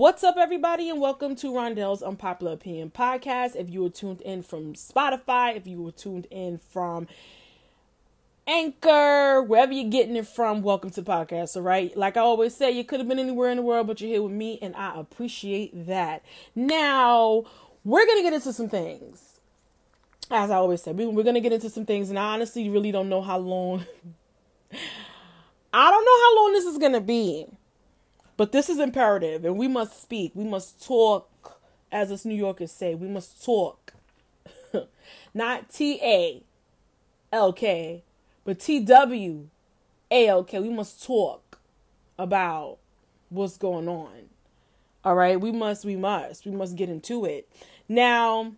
[0.00, 3.54] What's up, everybody, and welcome to Rondell's Unpopular Opinion podcast.
[3.54, 7.06] If you were tuned in from Spotify, if you were tuned in from
[8.46, 11.54] Anchor, wherever you're getting it from, welcome to the podcast.
[11.54, 14.00] All right, like I always say, you could have been anywhere in the world, but
[14.00, 16.24] you're here with me, and I appreciate that.
[16.54, 17.44] Now,
[17.84, 19.40] we're gonna get into some things.
[20.30, 23.10] As I always say, we're gonna get into some things, and I honestly really don't
[23.10, 23.84] know how long.
[25.74, 27.48] I don't know how long this is gonna be.
[28.40, 30.32] But this is imperative, and we must speak.
[30.34, 31.60] We must talk,
[31.92, 32.94] as us New Yorkers say.
[32.94, 33.92] We must talk.
[35.34, 36.42] Not T A
[37.34, 38.02] L K,
[38.46, 39.46] but T W
[40.10, 40.58] A L K.
[40.58, 41.58] We must talk
[42.18, 42.78] about
[43.28, 44.30] what's going on.
[45.04, 47.46] All right, we must, we must, we must get into it.
[47.90, 48.54] Now,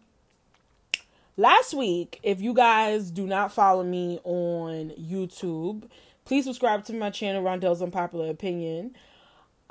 [1.37, 5.91] last week, if you guys do not follow me on YouTube,
[6.25, 8.95] please subscribe to my channel, Rondell's Unpopular Opinion.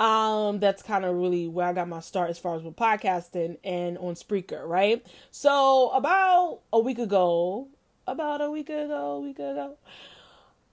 [0.01, 3.59] Um, that's kind of really where I got my start as far as with podcasting
[3.63, 5.05] and on Spreaker, right?
[5.29, 7.67] So about a week ago,
[8.07, 9.77] about a week ago, a week ago,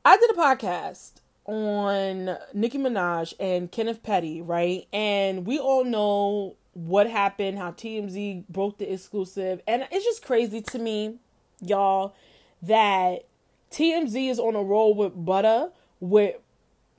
[0.03, 4.87] I did a podcast on Nicki Minaj and Kenneth Petty, right?
[4.95, 10.63] And we all know what happened, how TMZ broke the exclusive, and it's just crazy
[10.63, 11.17] to me,
[11.61, 12.15] y'all,
[12.63, 13.27] that
[13.73, 15.69] TMZ is on a roll with butter
[16.01, 16.37] with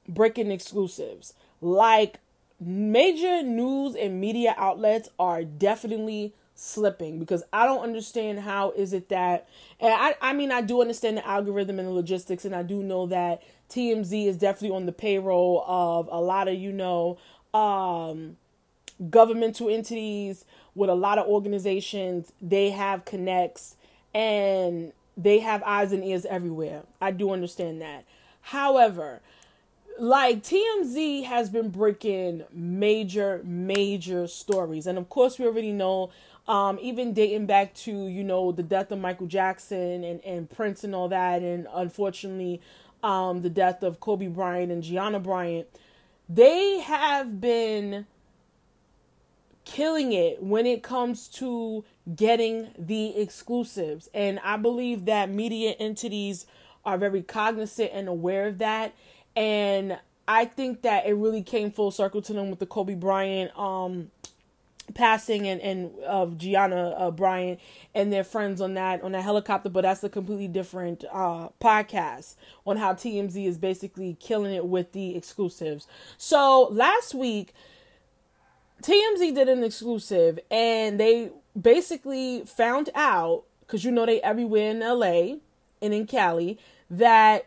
[0.08, 2.20] breaking exclusives like
[2.60, 9.08] major news and media outlets are definitely slipping because I don't understand how is it
[9.10, 9.48] that
[9.80, 12.84] and I I mean I do understand the algorithm and the logistics and I do
[12.84, 17.18] know that TMZ is definitely on the payroll of a lot of you know
[17.54, 18.36] um
[19.10, 20.44] governmental entities
[20.76, 23.78] with a lot of organizations they have connects
[24.14, 26.84] and they have eyes and ears everywhere.
[27.02, 28.06] I do understand that.
[28.42, 29.22] However,
[30.00, 34.88] like TMZ has been breaking major, major stories.
[34.88, 36.12] And of course, we already know,
[36.48, 40.84] um, even dating back to, you know, the death of Michael Jackson and, and Prince
[40.84, 41.42] and all that.
[41.42, 42.62] And unfortunately,
[43.04, 45.68] um, the death of Kobe Bryant and Gianna Bryant.
[46.28, 48.06] They have been
[49.66, 51.84] killing it when it comes to
[52.16, 54.10] getting the exclusives.
[54.14, 56.46] And I believe that media entities
[56.86, 58.94] are very cognizant and aware of that
[59.36, 63.58] and I think that it really came full circle to them with the Kobe Bryant
[63.58, 64.12] um
[64.94, 67.60] passing and and of Gianna uh, Bryant
[67.94, 72.36] and their friends on that on that helicopter but that's a completely different uh podcast
[72.66, 75.88] on how TMZ is basically killing it with the exclusives.
[76.18, 77.54] So last week
[78.82, 84.80] TMZ did an exclusive and they basically found out cuz you know they everywhere in
[84.80, 85.38] LA
[85.82, 86.58] and in Cali
[86.90, 87.46] that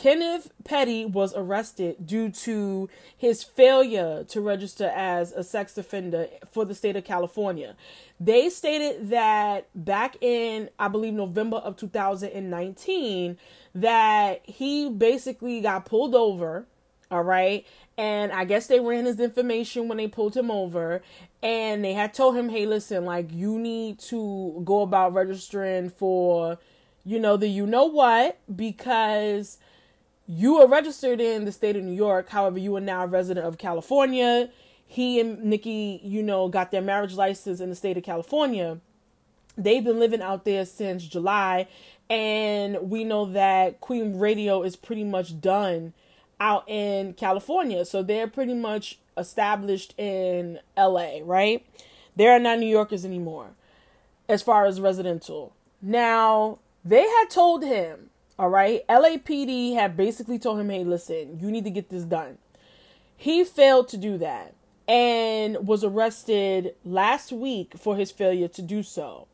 [0.00, 6.64] Kenneth Petty was arrested due to his failure to register as a sex offender for
[6.64, 7.74] the state of California.
[8.20, 13.38] They stated that back in, I believe, November of 2019,
[13.74, 16.66] that he basically got pulled over,
[17.10, 17.66] all right,
[17.96, 21.02] and I guess they ran his information when they pulled him over,
[21.42, 26.56] and they had told him, hey, listen, like, you need to go about registering for,
[27.04, 29.58] you know, the you know what, because
[30.28, 32.28] you are registered in the state of New York.
[32.28, 34.50] However, you are now a resident of California.
[34.86, 38.78] He and Nicki, you know, got their marriage license in the state of California.
[39.56, 41.66] They've been living out there since July.
[42.10, 45.94] And we know that Queen Radio is pretty much done
[46.38, 47.84] out in California.
[47.86, 51.66] So they're pretty much established in LA, right?
[52.16, 53.48] They're not New Yorkers anymore
[54.28, 55.54] as far as residential.
[55.80, 58.86] Now, they had told him all right.
[58.88, 62.38] LAPD had basically told him, hey, listen, you need to get this done.
[63.16, 64.54] He failed to do that
[64.86, 69.26] and was arrested last week for his failure to do so.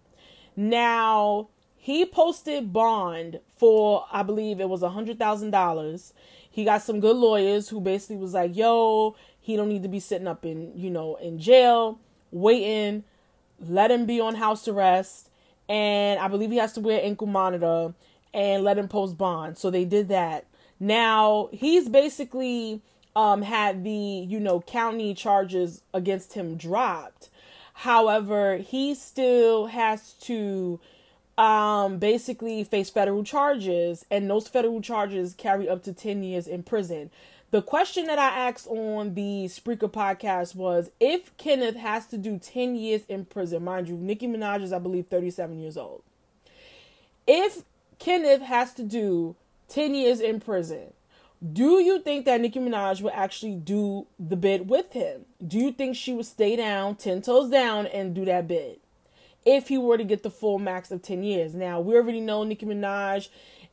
[0.56, 6.12] Now, he posted bond for, I believe it was a $100,000.
[6.50, 10.00] He got some good lawyers who basically was like, yo, he don't need to be
[10.00, 13.04] sitting up in, you know, in jail, waiting,
[13.60, 15.28] let him be on house arrest.
[15.68, 17.92] And I believe he has to wear ankle monitor
[18.34, 19.56] and let him post bond.
[19.56, 20.44] So they did that.
[20.80, 22.82] Now he's basically
[23.16, 27.30] um, had the you know county charges against him dropped.
[27.74, 30.78] However, he still has to
[31.36, 36.62] um, basically face federal charges, and those federal charges carry up to 10 years in
[36.62, 37.10] prison.
[37.50, 42.38] The question that I asked on the Spreaker podcast was if Kenneth has to do
[42.38, 46.02] 10 years in prison, mind you, Nicki Minaj is, I believe, 37 years old.
[47.26, 47.62] If
[47.98, 49.36] Kenneth has to do
[49.68, 50.92] 10 years in prison.
[51.52, 55.26] Do you think that Nicki Minaj would actually do the bid with him?
[55.46, 58.78] Do you think she would stay down, 10 toes down, and do that bid?
[59.44, 61.54] If he were to get the full max of 10 years.
[61.54, 63.28] Now, we already know Nicki Minaj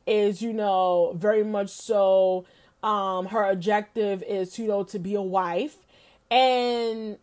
[0.06, 2.44] is, you know, very much so,
[2.82, 5.76] um, her objective is, you know, to be a wife.
[6.30, 7.16] And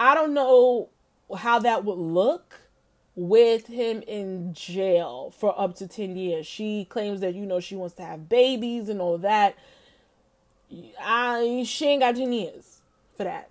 [0.00, 0.88] I don't know
[1.36, 2.60] how that would look
[3.16, 6.46] with him in jail for up to 10 years.
[6.46, 9.56] She claims that, you know, she wants to have babies and all that.
[11.00, 12.80] I, she ain't got 10 years
[13.16, 13.50] for that.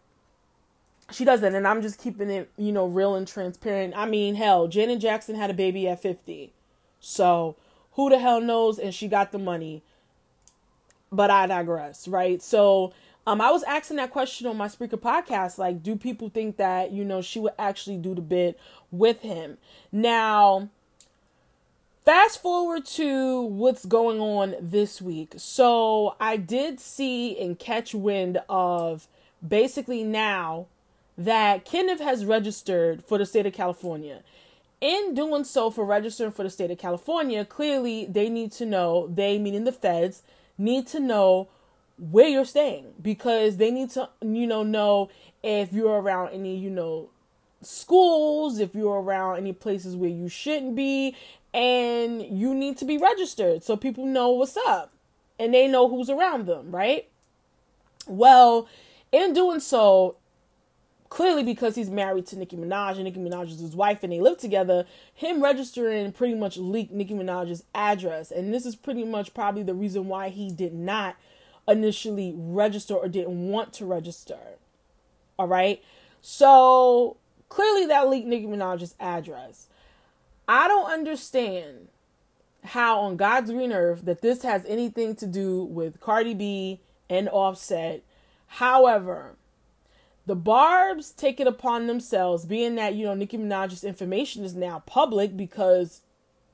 [1.11, 3.93] She doesn't, and I'm just keeping it, you know, real and transparent.
[3.95, 6.53] I mean, hell, Janet Jackson had a baby at 50.
[6.99, 7.55] So,
[7.93, 8.79] who the hell knows?
[8.79, 9.83] And she got the money.
[11.11, 12.41] But I digress, right?
[12.41, 12.93] So,
[13.25, 15.57] um, I was asking that question on my Spreaker podcast.
[15.57, 18.55] Like, do people think that, you know, she would actually do the bid
[18.91, 19.57] with him?
[19.91, 20.69] Now,
[22.03, 25.33] fast forward to what's going on this week.
[25.37, 29.07] So, I did see and catch wind of
[29.45, 30.67] basically now
[31.17, 34.21] that Kenneth has registered for the state of California.
[34.81, 39.07] In doing so, for registering for the state of California, clearly they need to know,
[39.07, 40.23] they meaning the feds,
[40.57, 41.47] need to know
[42.11, 45.09] where you're staying because they need to you know know
[45.41, 47.09] if you're around any you know
[47.61, 51.15] schools if you're around any places where you shouldn't be
[51.53, 54.91] and you need to be registered so people know what's up
[55.39, 57.07] and they know who's around them right
[58.07, 58.67] well
[59.11, 60.17] in doing so
[61.13, 64.19] clearly because he's married to Nicki Minaj and Nicki Minaj is his wife and they
[64.19, 68.31] live together, him registering pretty much leaked Nicki Minaj's address.
[68.31, 71.15] And this is pretty much probably the reason why he did not
[71.67, 74.37] initially register or didn't want to register.
[75.37, 75.81] All right.
[76.21, 77.17] So
[77.49, 79.67] clearly that leaked Nicki Minaj's address.
[80.47, 81.87] I don't understand
[82.63, 87.29] how on God's green earth that this has anything to do with Cardi B and
[87.29, 88.03] Offset.
[88.47, 89.35] However,
[90.25, 94.83] the Barbs take it upon themselves, being that, you know, Nicki Minaj's information is now
[94.85, 96.01] public because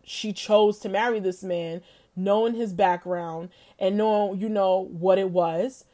[0.04, 1.82] she chose to marry this man
[2.24, 5.86] knowing his background and knowing, you know, what it was.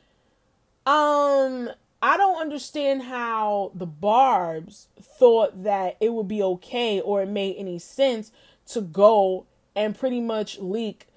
[0.86, 1.70] Um,
[2.02, 7.56] I don't understand how the Barbs thought that it would be okay or it made
[7.58, 8.32] any sense
[8.68, 9.46] to go
[9.76, 11.08] and pretty much leak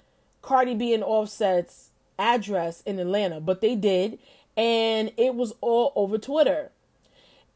[0.41, 4.19] Cardi B and Offset's address in Atlanta, but they did,
[4.57, 6.71] and it was all over Twitter.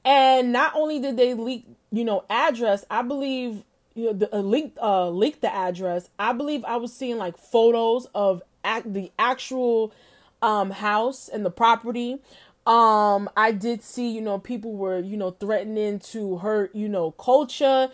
[0.05, 3.63] And not only did they leak, you know, address, I believe
[3.95, 6.09] you know, the, uh, leaked uh, leaked the address.
[6.17, 9.93] I believe I was seeing like photos of act, the actual
[10.41, 12.19] um, house and the property.
[12.65, 17.11] Um, I did see, you know, people were, you know, threatening to hurt, you know,
[17.11, 17.91] Kulture.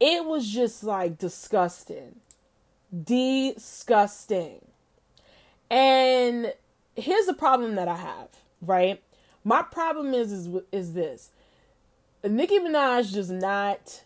[0.00, 2.16] It was just like disgusting.
[3.04, 4.60] Disgusting.
[5.70, 6.52] And
[6.94, 8.28] here's the problem that I have,
[8.60, 9.02] right?
[9.44, 11.30] My problem is is is this.
[12.24, 14.02] Nicki Minaj does not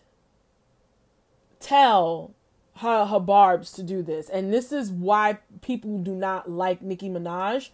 [1.61, 2.35] tell
[2.77, 4.29] her her barbs to do this.
[4.29, 7.71] And this is why people do not like Nicki Minaj.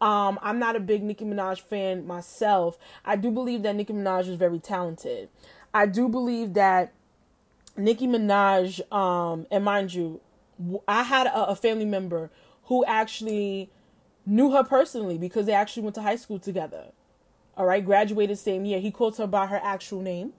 [0.00, 2.78] Um I'm not a big Nicki Minaj fan myself.
[3.04, 5.28] I do believe that Nicki Minaj is very talented.
[5.72, 6.92] I do believe that
[7.76, 10.20] Nicki Minaj um and mind you
[10.86, 12.30] I had a, a family member
[12.64, 13.70] who actually
[14.24, 16.92] knew her personally because they actually went to high school together.
[17.56, 18.78] All right graduated same year.
[18.78, 20.32] He calls her by her actual name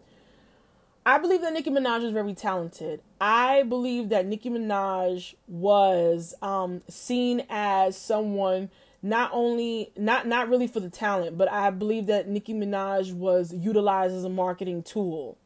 [1.07, 3.01] I believe that Nicki Minaj is very talented.
[3.21, 8.71] I believe that Nicki Minaj was um, seen as someone
[9.03, 13.53] not only not not really for the talent, but I believe that Nicki Minaj was
[13.53, 15.37] utilized as a marketing tool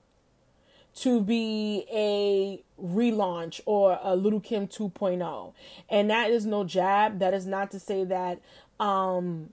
[0.96, 5.54] to be a relaunch or a Little Kim 2.0.
[5.90, 7.20] And that is no jab.
[7.20, 8.40] That is not to say that
[8.80, 9.50] um,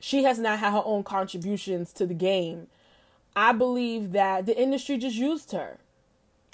[0.00, 2.68] she has not had her own contributions to the game
[3.36, 5.76] I believe that the industry just used her.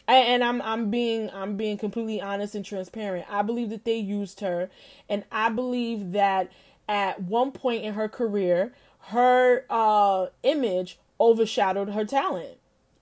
[0.09, 3.25] And I'm I'm being I'm being completely honest and transparent.
[3.31, 4.69] I believe that they used her
[5.09, 6.51] and I believe that
[6.89, 8.75] at one point in her career,
[9.07, 12.59] her uh image overshadowed her talent.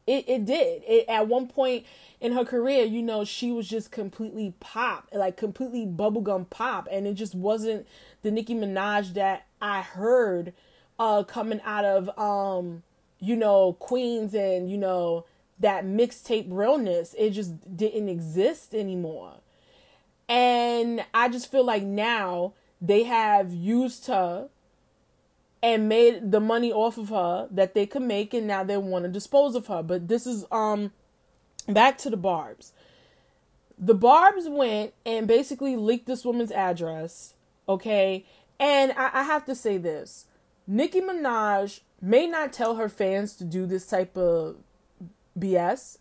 [0.07, 0.83] It it did.
[0.87, 1.87] It at one point
[2.21, 7.07] in her career, you know, she was just completely pop, like completely bubblegum pop and
[7.07, 7.87] it just wasn't
[8.23, 10.53] the Nicki Minaj that I heard
[10.99, 12.83] uh coming out of um
[13.21, 15.27] you know, Queens and, you know,
[15.61, 17.15] that mixtape realness.
[17.19, 19.35] It just didn't exist anymore.
[20.29, 24.49] And I just feel like now they have used her
[25.63, 29.05] and made the money off of her that they could make and now they want
[29.05, 29.83] to dispose of her.
[29.83, 30.93] But this is um
[31.69, 32.73] back to the Barbs.
[33.79, 37.35] The Barbs went and basically leaked this woman's address,
[37.69, 38.25] okay?
[38.59, 40.27] And I, I have to say this
[40.67, 44.57] Nicki Minaj may not tell her fans to do this type of
[45.39, 45.99] BS,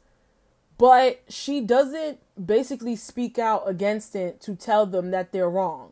[0.78, 5.92] but she doesn't basically speak out against it to tell them that they're wrong.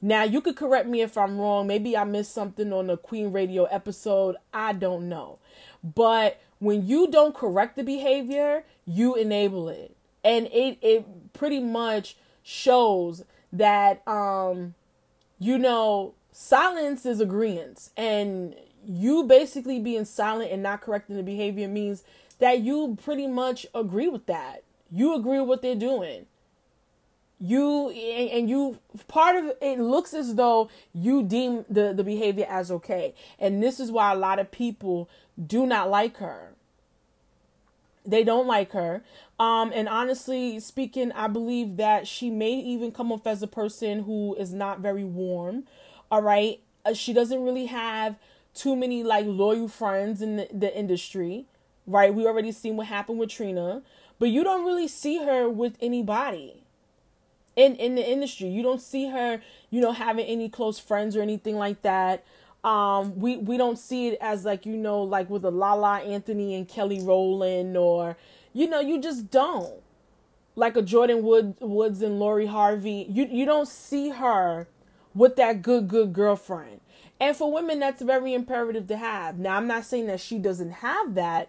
[0.00, 1.66] Now, you could correct me if I'm wrong.
[1.66, 4.36] Maybe I missed something on the Queen Radio episode.
[4.52, 5.38] I don't know.
[5.84, 9.94] But when you don't correct the behavior, you enable it.
[10.24, 14.74] And it it pretty much shows that um
[15.38, 17.90] you know, silence is agreement.
[17.96, 18.54] And
[18.86, 22.04] you basically being silent and not correcting the behavior means
[22.38, 24.62] that you pretty much agree with that.
[24.90, 26.26] You agree with what they're doing.
[27.38, 28.78] You and you
[29.08, 33.14] part of it looks as though you deem the the behavior as okay.
[33.38, 35.10] And this is why a lot of people
[35.44, 36.54] do not like her.
[38.06, 39.02] They don't like her.
[39.38, 44.04] Um, and honestly speaking, I believe that she may even come off as a person
[44.04, 45.64] who is not very warm.
[46.10, 46.60] All right.
[46.86, 48.16] Uh, she doesn't really have
[48.56, 51.46] too many like loyal friends in the, the industry.
[51.86, 52.12] Right.
[52.12, 53.82] We already seen what happened with Trina,
[54.18, 56.64] but you don't really see her with anybody
[57.54, 58.48] in, in the industry.
[58.48, 62.24] You don't see her, you know, having any close friends or anything like that.
[62.64, 66.56] Um, we we don't see it as like you know like with a Lala Anthony
[66.56, 68.16] and Kelly Rowland or
[68.52, 69.72] you know you just don't
[70.56, 73.06] like a Jordyn Wood Woods and Lori Harvey.
[73.08, 74.66] You you don't see her
[75.14, 76.80] with that good good girlfriend.
[77.18, 79.38] And for women, that's very imperative to have.
[79.38, 81.48] Now, I'm not saying that she doesn't have that.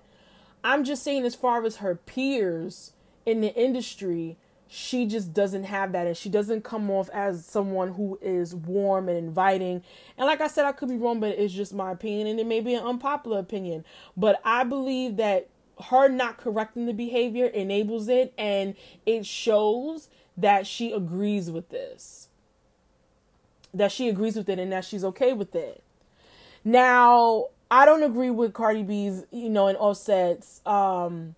[0.63, 2.93] I'm just saying, as far as her peers
[3.25, 7.93] in the industry, she just doesn't have that and she doesn't come off as someone
[7.93, 9.81] who is warm and inviting
[10.17, 12.45] and like i said i could be wrong but it's just my opinion and it
[12.45, 15.47] may be an unpopular opinion but i believe that
[15.85, 22.26] her not correcting the behavior enables it and it shows that she agrees with this
[23.77, 25.83] that she agrees with it and that she's okay with it
[26.63, 31.35] now i don't agree with cardi b's you know and offset's um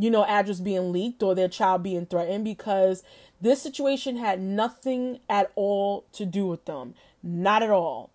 [0.00, 3.02] you know, address being leaked or their child being threatened because
[3.40, 6.94] this situation had nothing at all to do with them.
[7.22, 8.10] Not at all.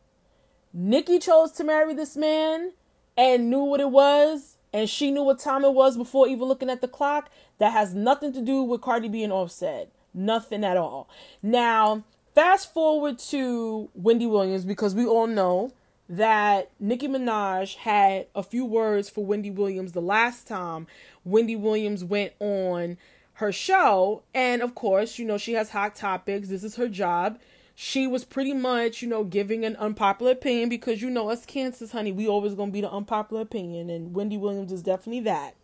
[0.73, 2.71] Nicki chose to marry this man
[3.15, 6.71] and knew what it was, and she knew what time it was before even looking
[6.71, 7.29] at the clock.
[7.59, 9.91] That has nothing to do with Cardi B and Offset.
[10.11, 11.07] Nothing at all.
[11.43, 12.03] Now,
[12.35, 15.71] fast forward to Wendy Williams because we all know
[16.07, 20.85] that Nicki Minaj had a few words for Wendy Williams the last time
[21.23, 22.97] Wendy Williams went on
[23.35, 24.21] her show.
[24.33, 26.49] And of course, you know, she has hot topics.
[26.49, 27.39] This is her job.
[27.73, 31.91] She was pretty much, you know, giving an unpopular opinion because, you know, us cancers,
[31.91, 33.89] honey, we always to be the unpopular opinion.
[33.89, 35.55] And Wendy Williams is definitely that.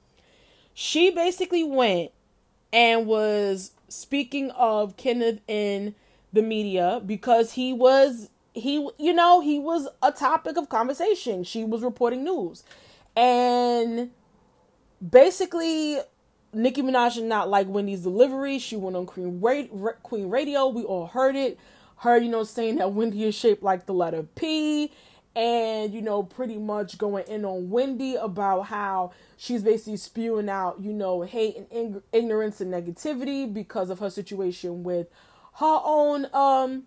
[0.74, 2.12] She basically went
[2.74, 5.96] and was speaking of Kenneth in
[6.34, 11.64] the media because he was he you know he was a topic of conversation she
[11.64, 12.64] was reporting news
[13.16, 14.12] and
[15.10, 16.00] basically
[16.54, 18.60] Nicki Minaj did not like Wendy's delivery.
[18.60, 20.68] She went on Queen, Ra- Queen Radio.
[20.68, 21.58] We all heard it.
[21.98, 24.92] Her, you know, saying that Wendy is shaped like the letter P.
[25.34, 30.82] And, you know, pretty much going in on Wendy about how she's basically spewing out,
[30.82, 35.08] you know, hate and ing- ignorance and negativity because of her situation with
[35.62, 36.84] her own um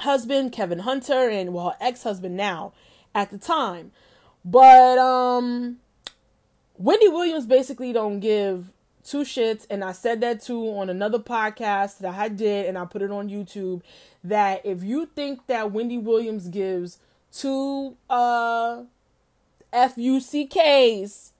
[0.00, 2.72] husband, Kevin Hunter, and well, her ex husband now
[3.14, 3.92] at the time.
[4.44, 5.78] But, um,
[6.78, 8.72] Wendy Williams basically don't give
[9.04, 12.86] two shits, and I said that too on another podcast that I did, and I
[12.86, 13.82] put it on YouTube.
[14.24, 16.98] That if you think that Wendy Williams gives
[17.32, 18.84] two uh
[19.72, 21.30] FUCKs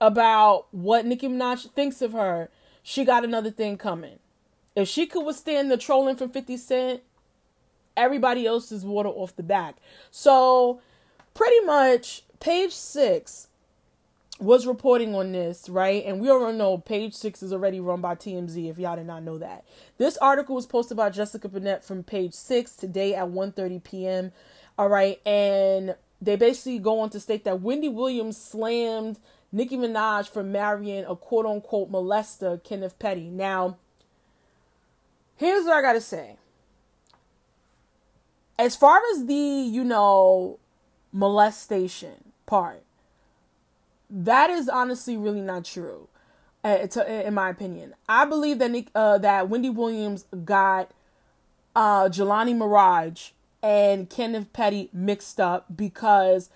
[0.00, 2.48] about what Nicki Minaj thinks of her,
[2.82, 4.18] she got another thing coming.
[4.78, 7.00] If she could withstand the trolling from 50 Cent,
[7.96, 9.74] everybody else is water off the back.
[10.12, 10.80] So,
[11.34, 13.48] pretty much, page six
[14.38, 16.04] was reporting on this, right?
[16.06, 19.24] And we already know page six is already run by TMZ if y'all did not
[19.24, 19.64] know that.
[19.98, 24.30] This article was posted by Jessica Burnett from page six today at 1:30 p.m.
[24.78, 29.18] All right, and they basically go on to state that Wendy Williams slammed
[29.50, 33.28] Nicki Minaj for marrying a quote unquote molester, Kenneth Petty.
[33.28, 33.76] Now,
[35.38, 36.36] here's what I gotta say.
[38.58, 40.58] As far as the, you know,
[41.12, 42.82] molestation part,
[44.10, 46.08] that is honestly really not true,
[46.64, 47.94] uh, in my opinion.
[48.08, 50.90] I believe that Nick, uh, that Wendy Williams got
[51.76, 53.30] uh, Jelani Maraj
[53.62, 56.50] and Kenneth Petty mixed up because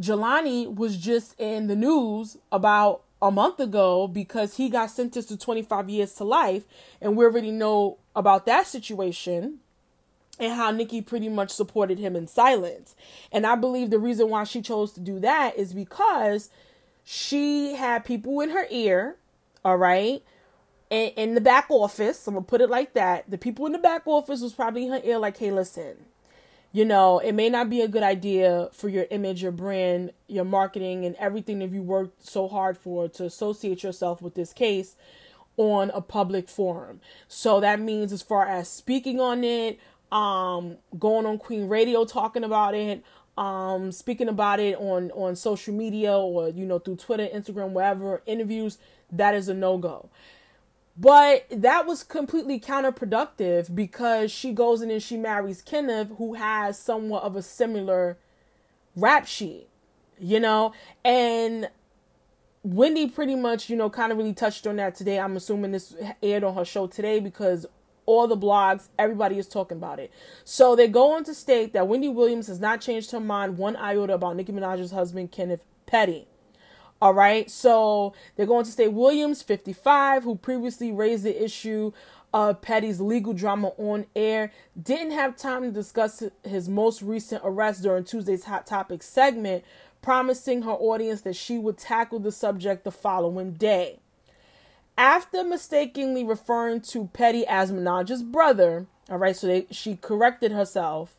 [0.00, 5.36] Jelani was just in the news about a month ago because he got sentenced to
[5.36, 6.64] 25 years to life,
[7.00, 9.60] and we already know about that situation.
[10.40, 12.94] and how Nicki pretty much supported him in silence.
[13.32, 16.50] And I believe the reason why she chose to do that is because
[17.04, 19.16] she had people in her ear,
[19.64, 20.22] all right,
[20.90, 22.26] in, in the back office.
[22.28, 23.30] I'm gonna put it like that.
[23.30, 25.96] The people in the back office was probably in her ear, like, hey, listen,
[26.72, 30.44] you know, it may not be a good idea for your image, your brand, your
[30.44, 34.94] marketing, and everything that you worked so hard for to associate yourself with this case
[35.56, 37.00] on a public forum.
[37.26, 39.78] So that means as far as speaking on it,
[40.12, 43.02] um, going on Queen Radio talking about it,
[43.36, 48.22] um, speaking about it on on social media or you know through Twitter, Instagram, wherever
[48.26, 48.78] interviews,
[49.12, 50.08] that is a no go.
[51.00, 56.78] But that was completely counterproductive because she goes in and she marries Kenneth, who has
[56.78, 58.18] somewhat of a similar
[58.96, 59.68] rap sheet,
[60.18, 60.72] you know,
[61.04, 61.70] and
[62.64, 65.20] Wendy pretty much, you know, kind of really touched on that today.
[65.20, 67.64] I'm assuming this aired on her show today because
[68.04, 70.10] all the blogs, everybody is talking about it.
[70.42, 73.76] So they go on to state that Wendy Williams has not changed her mind one
[73.76, 76.26] iota about Nicki Minaj's husband, Kenneth Petty.
[77.00, 81.92] All right, so they're going to state Williams, 55, who previously raised the issue
[82.34, 87.82] of Petty's legal drama on air, didn't have time to discuss his most recent arrest
[87.82, 89.64] during Tuesday's Hot Topic segment,
[90.02, 94.00] promising her audience that she would tackle the subject the following day.
[94.96, 101.16] After mistakenly referring to Petty as Minaj's brother, all right, so they, she corrected herself.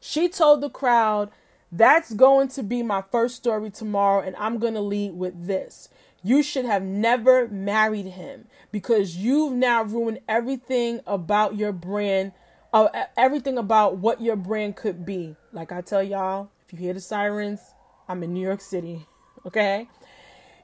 [0.00, 1.30] She told the crowd,
[1.72, 5.88] That's going to be my first story tomorrow, and I'm going to lead with this.
[6.22, 12.32] You should have never married him because you've now ruined everything about your brand,
[12.72, 15.36] uh, everything about what your brand could be.
[15.52, 17.60] Like I tell y'all, if you hear the sirens,
[18.08, 19.06] I'm in New York City,
[19.46, 19.88] okay?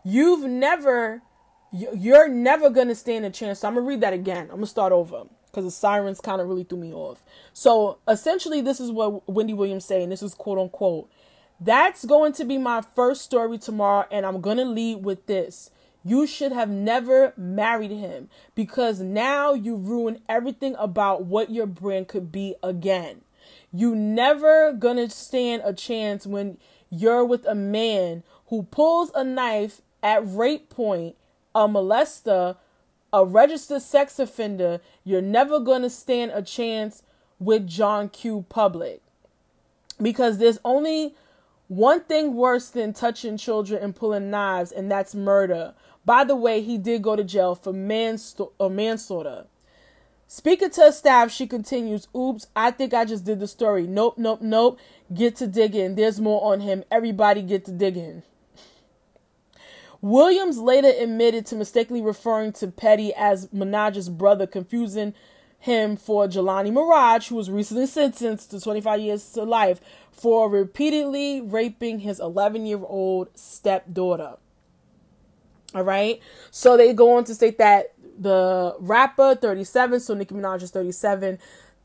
[0.05, 1.23] You've never
[1.73, 3.61] you're never gonna stand a chance.
[3.61, 4.49] So I'm gonna read that again.
[4.51, 7.23] I'm gonna start over because the sirens kind of really threw me off.
[7.53, 10.09] So essentially, this is what Wendy Williams saying.
[10.09, 11.11] This is quote unquote.
[11.61, 15.71] That's going to be my first story tomorrow, and I'm gonna lead with this.
[16.05, 22.09] You should have never married him because now you ruined everything about what your brand
[22.09, 23.21] could be again.
[23.73, 26.59] You never gonna stand a chance when
[26.91, 31.15] you're with a man who pulls a knife at rape point
[31.55, 32.57] a molester,
[33.13, 37.03] a registered sex offender, you're never going to stand a chance
[37.39, 38.47] with John Q.
[38.49, 39.03] Public.
[40.01, 41.15] Because there's only
[41.69, 45.75] one thing worse than touching children and pulling knives, and that's murder.
[46.05, 49.47] By the way, he did go to jail for or uh, manslaughter.
[50.27, 53.87] Speaking to her staff, she continues, Oops, I think I just did the story.
[53.87, 54.79] Nope, nope, nope.
[55.13, 55.95] Get to digging.
[55.95, 56.85] There's more on him.
[56.91, 58.23] Everybody get to digging.
[60.03, 65.15] Williams later admitted to mistakenly referring to Petty as Minaj's brother, confusing
[65.61, 71.41] him for Jelani Maraj, who was recently sentenced to 25 years to life for repeatedly
[71.41, 74.35] raping his 11 year old stepdaughter.
[75.73, 76.21] All right.
[76.51, 81.39] So they go on to state that the rapper, 37, so Nicki Minaj is 37,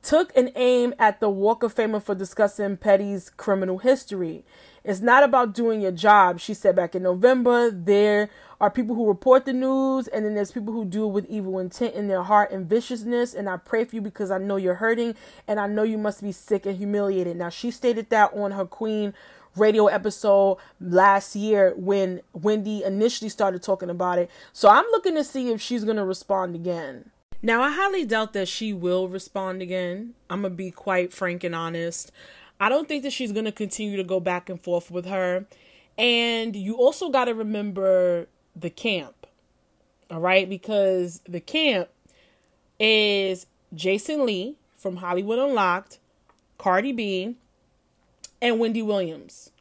[0.07, 4.45] took an aim at the Walk of Famer for discussing Petty's criminal history.
[4.85, 7.69] It's not about doing your job, she said back in November.
[7.69, 8.29] There
[8.61, 11.59] are people who report the news, and then there's people who do it with evil
[11.59, 13.33] intent in their heart and viciousness.
[13.33, 15.13] And I pray for you because I know you're hurting,
[15.45, 17.35] and I know you must be sick and humiliated.
[17.35, 19.13] Now, she stated that on her Queen
[19.57, 24.31] radio episode last year when Wendy initially started talking about it.
[24.53, 27.11] So I'm looking to see if she's going to respond again.
[27.41, 30.15] Now, I highly doubt that she will respond again.
[30.29, 32.11] I'm going to be quite frank and honest.
[32.59, 35.45] I don't think that she's going to continue to go back and forth with her.
[35.97, 39.27] And you also got to remember the camp.
[40.09, 40.49] All right?
[40.49, 41.89] Because the camp
[42.79, 45.99] is Jason Lee from Hollywood Unlocked,
[46.57, 47.35] Cardi B,
[48.41, 49.51] and Wendy Williams.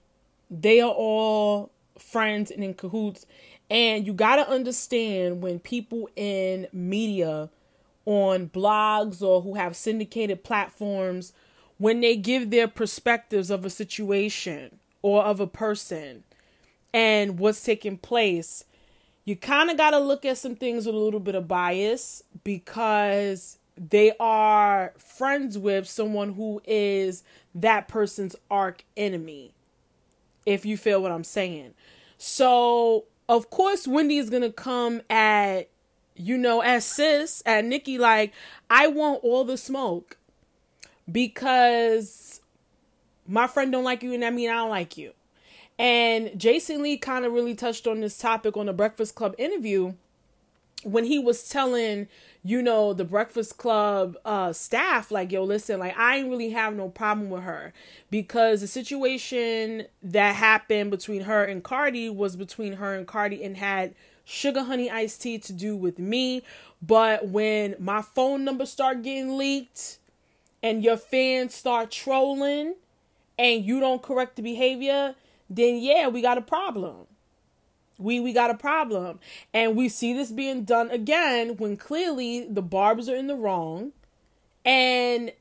[0.51, 3.27] They are all friends and in cahoots.
[3.69, 7.51] And you got to understand when people in media
[8.07, 11.33] on blogs or who have syndicated platforms
[11.79, 16.25] when they give their perspectives of a situation or of a person
[16.95, 18.65] and what's taking place,
[19.25, 22.23] you kind of got to look at some things with a little bit of bias
[22.45, 27.23] because they are friends with someone who is
[27.55, 29.53] that person's arch enemy.
[30.47, 31.75] If you feel what I'm saying.
[32.19, 35.69] So, of course, Wendy is going to come at,
[36.17, 38.33] you know, as sis, at Nicki, like,
[38.71, 40.17] I want all the smoke
[41.11, 42.41] because
[43.29, 45.13] my friend don't like you and that mean I don't like you.
[45.79, 49.95] And Jason Lee kind of really touched on this topic on the Breakfast Club interview
[50.83, 52.07] when he was telling
[52.45, 56.75] you know the breakfast club uh staff like yo listen like i ain't really have
[56.77, 57.73] no problem with her
[58.11, 63.57] because the situation that happened between her and cardi was between her and cardi and
[63.57, 63.95] had
[64.27, 66.43] sugar honey iced tea to do with me.
[66.83, 69.97] But when my phone number start getting leaked
[70.63, 72.75] and your fans start trolling
[73.39, 75.15] and you don't correct the behavior
[75.49, 77.07] then yeah we got a problem.
[77.99, 79.21] We we got a problem.
[79.55, 83.93] And we see this being done again when clearly the barbers are in the wrong
[84.65, 85.33] and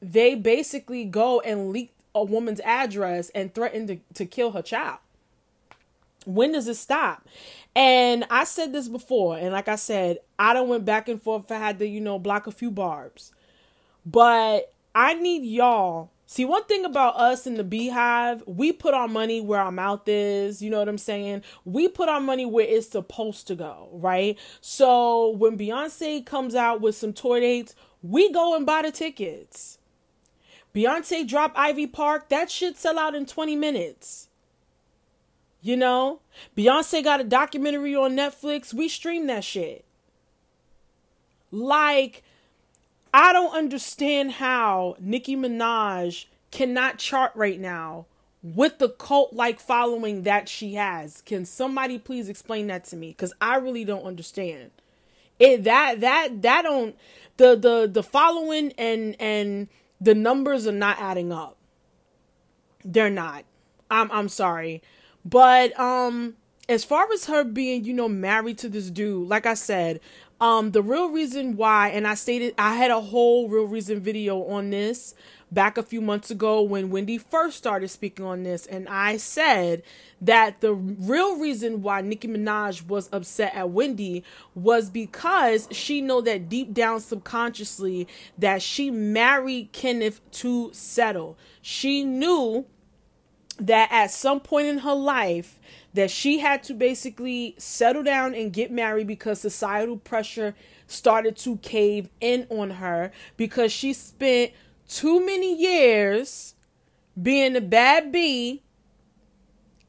[0.00, 4.98] they basically go and leak a woman's address and threaten to, to kill her child.
[6.24, 7.26] When does it stop
[7.74, 11.50] and i said this before and like i said i don't went back and forth
[11.50, 13.32] i had to you know block a few barbs
[14.04, 19.08] but i need y'all See, one thing about us in the beehive, we put our
[19.08, 20.62] money where our mouth is.
[20.62, 21.42] You know what I'm saying?
[21.64, 24.38] We put our money where it's supposed to go, right?
[24.60, 29.78] So when Beyonce comes out with some tour dates, we go and buy the tickets.
[30.72, 34.28] Beyonce drop Ivy Park, that shit sell out in 20 minutes.
[35.62, 36.20] You know?
[36.56, 39.84] Beyonce got a documentary on Netflix, we stream that shit.
[41.50, 42.22] Like,
[43.12, 48.06] I don't understand how Nicki Minaj cannot chart right now
[48.42, 51.22] with the cult like following that she has.
[51.22, 53.08] Can somebody please explain that to me?
[53.08, 54.70] Because I really don't understand.
[55.38, 56.96] It that that that don't
[57.36, 59.68] the the the following and and
[60.00, 61.56] the numbers are not adding up.
[62.84, 63.44] They're not.
[63.90, 64.82] I'm I'm sorry.
[65.24, 66.36] But um
[66.70, 69.98] as far as her being, you know, married to this dude, like I said,
[70.40, 74.44] um, the real reason why, and I stated I had a whole real reason video
[74.44, 75.14] on this
[75.50, 79.82] back a few months ago when Wendy first started speaking on this, and I said
[80.22, 84.22] that the real reason why Nicki Minaj was upset at Wendy
[84.54, 88.06] was because she know that deep down subconsciously
[88.38, 91.36] that she married Kenneth to settle.
[91.60, 92.64] She knew
[93.66, 95.58] that at some point in her life
[95.94, 100.54] that she had to basically settle down and get married because societal pressure
[100.86, 104.52] started to cave in on her because she spent
[104.88, 106.54] too many years
[107.20, 108.62] being a bad bee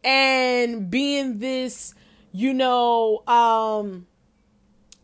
[0.03, 1.93] and being this
[2.31, 4.07] you know um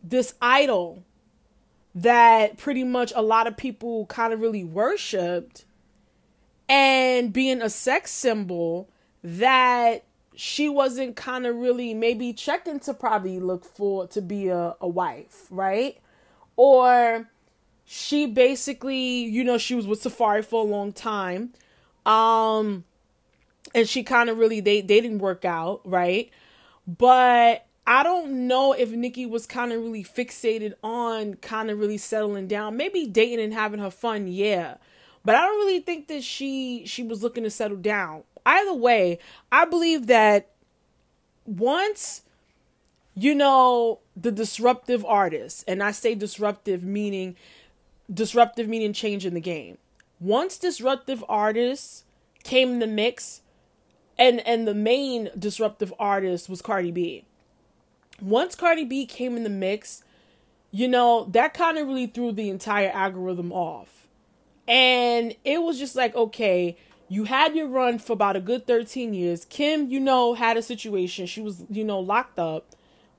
[0.02, 1.02] this idol
[1.94, 5.64] that pretty much a lot of people kind of really worshiped
[6.68, 8.88] and being a sex symbol
[9.22, 10.04] that
[10.34, 14.88] she wasn't kind of really maybe checking to probably look for to be a, a
[14.88, 15.98] wife, right?
[16.56, 17.28] Or
[17.84, 21.54] she basically, you know, she was with Safaree for a long time.
[22.06, 22.84] Um
[23.74, 26.30] and she kind of really they they didn't work out, right?
[26.86, 31.98] But I don't know if Nicki was kind of really fixated on kind of really
[31.98, 32.76] settling down.
[32.76, 34.76] Maybe dating and having her fun, yeah.
[35.28, 39.18] But I don't really think that she she was looking to settle down either way,
[39.52, 40.48] I believe that
[41.44, 42.22] once
[43.14, 47.36] you know the disruptive artist, and I say disruptive meaning
[48.10, 49.76] disruptive meaning change in the game.
[50.18, 52.04] Once disruptive artists
[52.42, 53.42] came in the mix,
[54.16, 57.26] and and the main disruptive artist was Cardi B.
[58.18, 60.02] Once Cardi B came in the mix,
[60.70, 63.97] you know, that kind of really threw the entire algorithm off.
[64.68, 66.76] And it was just like, okay,
[67.08, 69.46] you had your run for about a good 13 years.
[69.46, 71.26] Kim, you know, had a situation.
[71.26, 72.66] She was, you know, locked up.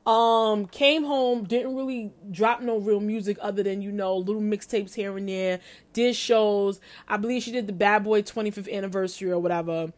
[0.05, 4.93] Um, came home, didn't really drop no real music other than, you know, little mixtapes
[4.93, 5.59] here and there,
[5.93, 6.79] did shows.
[7.07, 9.91] I believe she did the Bad Boy 25th anniversary or whatever.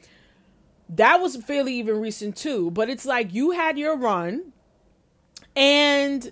[0.90, 2.72] That was fairly even recent too.
[2.72, 4.52] But it's like you had your run
[5.56, 6.32] and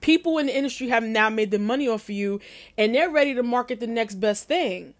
[0.00, 2.40] people in the industry have now made the money off of you
[2.78, 4.94] and they're ready to market the next best thing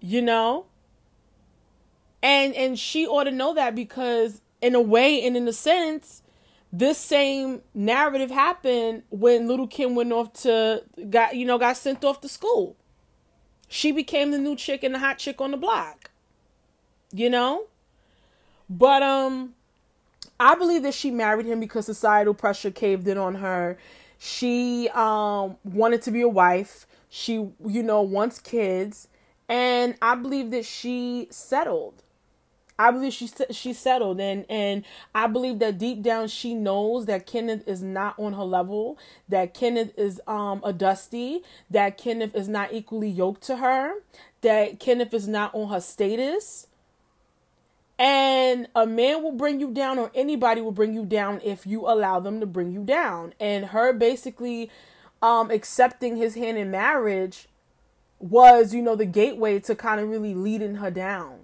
[0.00, 0.66] you know?
[2.22, 6.22] And and she ought to know that because in a way and in a sense
[6.72, 12.04] this same narrative happened when little kim went off to got you know got sent
[12.04, 12.76] off to school.
[13.68, 16.10] She became the new chick and the hot chick on the block
[17.12, 17.64] you know?
[18.68, 19.54] But um
[20.40, 23.78] i believe that she married him because societal pressure caved in on her
[24.18, 29.08] she um wanted to be a wife she you know wants kids
[29.50, 32.04] and I believe that she settled.
[32.78, 37.26] I believe she she settled, and and I believe that deep down she knows that
[37.26, 38.96] Kenneth is not on her level.
[39.28, 41.42] That Kenneth is um a dusty.
[41.68, 43.94] That Kenneth is not equally yoked to her.
[44.42, 46.68] That Kenneth is not on her status.
[48.00, 51.82] And a man will bring you down, or anybody will bring you down if you
[51.82, 53.34] allow them to bring you down.
[53.38, 54.70] And her basically
[55.20, 57.46] um, accepting his hand in marriage
[58.18, 61.40] was, you know, the gateway to kind of really leading her down.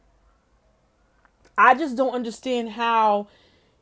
[1.58, 3.28] I just don't understand how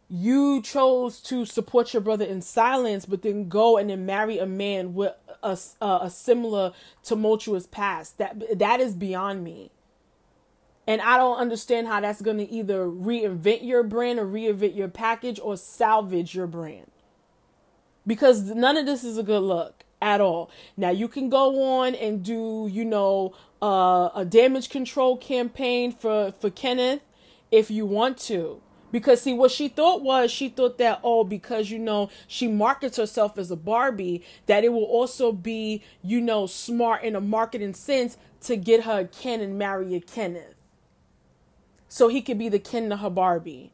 [0.09, 4.47] you chose to support your brother in silence, but then go and then marry a
[4.47, 5.13] man with
[5.45, 6.73] a, a, a similar
[7.05, 8.19] tumultuous past.
[8.19, 9.71] That that is beyond me.
[10.87, 14.89] And I don't understand how that's going to either reinvent your brand or reinvent your
[14.89, 16.91] package or salvage your brand.
[18.07, 20.51] Because none of this is a good look at all.
[20.77, 26.35] Now, you can go on and do, you know, uh, a damage control campaign for,
[26.39, 27.03] for Kenneth
[27.51, 28.61] if you want to.
[28.93, 32.97] Because see what she thought was she thought that oh because you know she markets
[32.97, 37.75] herself as a Barbie that it will also be you know smart in a marketing
[37.75, 40.54] sense to get her Ken and marry a Kenneth
[41.89, 43.73] so he could be the kin to her Barbie.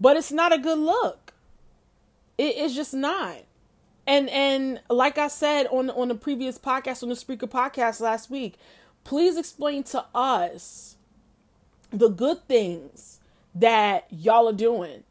[0.00, 1.32] But it's not a good look.
[2.38, 3.44] It is just not.
[4.06, 8.30] And and like I said on on the previous podcast on the Spreaker podcast last
[8.30, 8.56] week,
[9.04, 10.96] please explain to us
[11.90, 13.20] the good things
[13.54, 15.04] that y'all are doing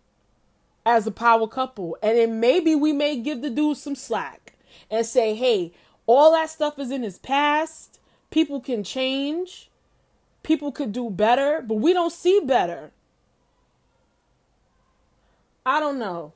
[0.86, 1.98] as a power couple.
[2.02, 4.56] And then maybe we may give the dude some slack
[4.90, 5.74] and say, hey,
[6.06, 8.00] all that stuff is in his past.
[8.30, 9.70] People can change
[10.44, 12.92] people could do better, but we don't see better.
[15.66, 16.34] I don't know.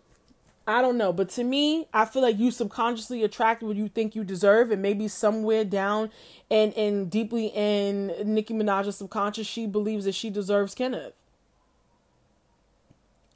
[0.67, 1.13] I don't know.
[1.13, 4.81] But to me, I feel like you subconsciously attract what you think you deserve, and
[4.81, 6.11] maybe somewhere down
[6.49, 11.13] and and deeply in Nicki Minaj's subconscious, she believes that she deserves Kenneth.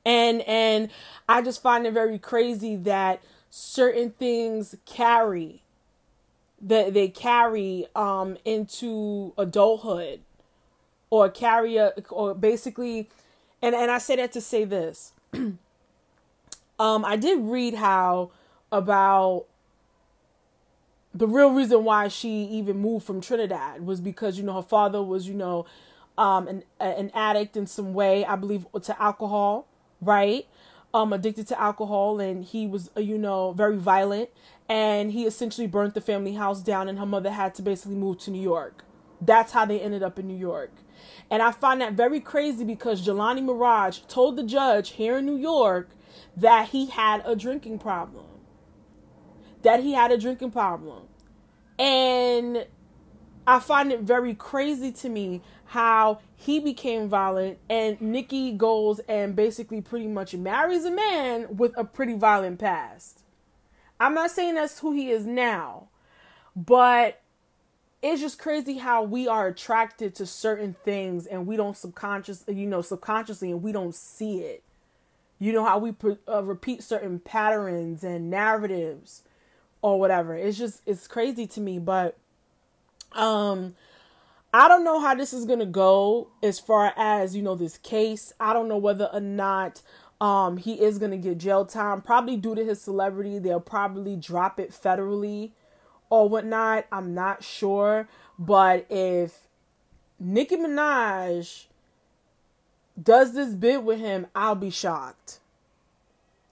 [0.05, 0.89] And and
[1.27, 5.61] I just find it very crazy that certain things carry
[6.61, 10.21] that they carry um into adulthood
[11.09, 13.09] or carry a or basically
[13.61, 15.13] and and I say that to say this.
[15.33, 15.57] um
[16.79, 18.31] I did read how
[18.71, 19.45] about
[21.13, 25.01] the real reason why she even moved from Trinidad was because you know her father
[25.01, 25.65] was you know
[26.17, 29.67] um an an addict in some way I believe to alcohol
[30.01, 30.45] right
[30.93, 34.29] um addicted to alcohol and he was uh, you know very violent
[34.67, 38.19] and he essentially burnt the family house down and her mother had to basically move
[38.19, 38.83] to New York
[39.21, 40.71] that's how they ended up in New York
[41.31, 45.37] and I find that very crazy because Jelani Maraj told the judge here in New
[45.37, 45.89] York
[46.35, 48.25] that he had a drinking problem.
[49.61, 51.03] That he had a drinking problem.
[51.77, 52.65] And
[53.45, 59.35] I find it very crazy to me how he became violent and Nicki goes and
[59.35, 63.23] basically pretty much marries a man with a pretty violent past.
[63.99, 65.89] I'm not saying that's who he is now,
[66.55, 67.21] but
[68.01, 72.65] it's just crazy how we are attracted to certain things and we don't subconscious you
[72.65, 74.63] know subconsciously and we don't see it.
[75.37, 75.93] You know how we
[76.27, 79.23] uh, repeat certain patterns and narratives
[79.81, 80.35] or whatever.
[80.35, 82.17] It's just it's crazy to me but
[83.13, 83.73] um
[84.53, 87.77] i don't know how this is going to go as far as you know this
[87.77, 88.31] case.
[88.39, 89.81] I don't know whether or not
[90.21, 92.01] um he is going to get jail time.
[92.01, 95.51] Probably due to his celebrity they'll probably drop it federally
[96.09, 96.85] or whatnot.
[96.91, 98.07] I'm not sure.
[98.37, 99.39] But if
[100.19, 101.65] Nicki Minaj
[103.01, 105.39] does this bit with him, I'll be shocked.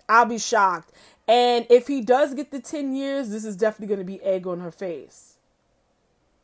[0.10, 0.92] I'll be shocked.
[1.28, 4.48] And if he does get the 10 years, this is definitely going to be egg
[4.48, 5.36] on her face.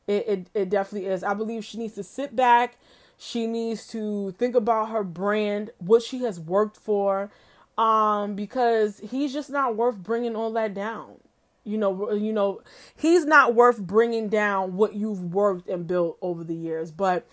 [0.07, 1.23] It, it, it definitely is.
[1.23, 2.77] I believe she needs to sit back.
[3.17, 7.31] She needs to think about her brand, what she has worked for,
[7.77, 11.22] um, because he's just not worth bringing all that down.
[11.63, 12.61] You know, you know,
[12.95, 16.91] he's not worth bringing down what you've worked and built over the years.
[16.91, 17.25] But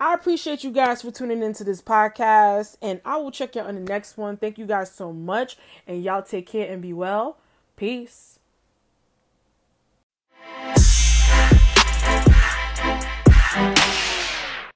[0.00, 3.74] I appreciate you guys for tuning into this podcast, and I will check you on
[3.74, 4.36] the next one.
[4.36, 7.38] Thank you guys so much, and y'all take care and be well.
[7.76, 8.38] Peace.